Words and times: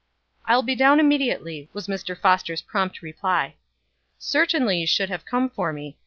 "I 0.47 0.55
will 0.55 0.63
be 0.63 0.73
down 0.73 0.99
immediately," 0.99 1.69
was 1.73 1.85
Mr. 1.85 2.17
Foster's 2.19 2.63
prompt 2.63 3.03
reply. 3.03 3.53
"Certainly 4.17 4.79
you 4.79 4.87
should 4.87 5.09
have 5.09 5.27
come 5.27 5.47
for 5.47 5.71
me. 5.71 5.95